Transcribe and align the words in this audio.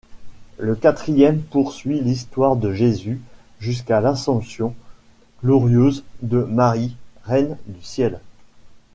Le 0.57 0.73
quatrième 0.73 1.39
poursuit 1.43 1.99
l'histoire 2.01 2.55
de 2.55 2.73
Jésus 2.73 3.21
jusqu'à 3.59 4.01
l'assomption 4.01 4.73
glorieuse 5.43 6.03
de 6.23 6.41
Marie, 6.41 6.95
reine 7.23 7.55
du 7.67 7.83
ciel. 7.83 8.19